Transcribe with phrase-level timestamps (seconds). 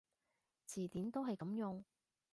[0.67, 1.85] 詞典都係噉用